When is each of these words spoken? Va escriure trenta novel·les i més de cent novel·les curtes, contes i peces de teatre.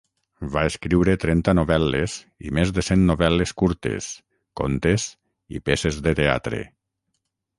Va 0.53 0.61
escriure 0.67 1.13
trenta 1.23 1.53
novel·les 1.57 2.15
i 2.47 2.53
més 2.59 2.71
de 2.77 2.85
cent 2.87 3.03
novel·les 3.11 3.53
curtes, 3.63 4.09
contes 4.61 5.07
i 5.57 5.61
peces 5.71 6.01
de 6.09 6.15
teatre. 6.21 6.63